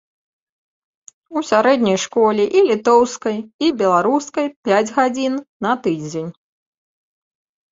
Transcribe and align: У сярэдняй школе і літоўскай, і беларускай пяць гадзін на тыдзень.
У 1.37 1.43
сярэдняй 1.49 1.99
школе 2.05 2.43
і 2.59 2.65
літоўскай, 2.69 3.37
і 3.67 3.71
беларускай 3.83 4.47
пяць 4.71 4.93
гадзін 4.99 5.33
на 5.67 5.71
тыдзень. 5.85 6.31